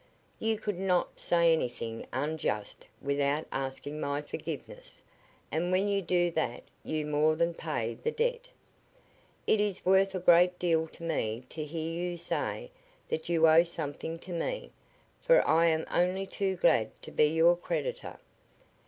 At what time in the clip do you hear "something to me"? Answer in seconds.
13.61-14.71